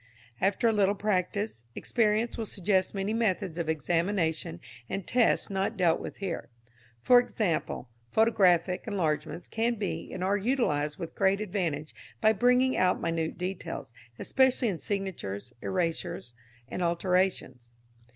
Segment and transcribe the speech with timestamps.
[0.41, 5.99] After a little practice, experience will suggest many methods of examination and test not dealt
[5.99, 6.49] with here.
[7.03, 12.99] For example, photographic enlargements can be and are utilised with great advantage by bringing out
[12.99, 16.33] minute details, especially in signatures, erasures
[16.67, 17.69] and alterations.